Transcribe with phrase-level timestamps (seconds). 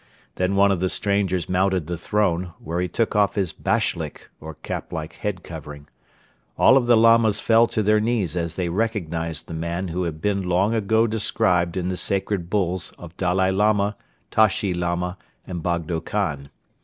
[0.37, 4.55] Then one of the strangers mounted the throne, where he took off his bashlyk or
[4.55, 5.87] cap like head covering.
[6.57, 10.19] All of the Lamas fell to their knees as they recognized the man who had
[10.19, 13.95] been long ago described in the sacred bulls of Dalai Lama,
[14.31, 16.49] Tashi Lama and Bogdo Khan.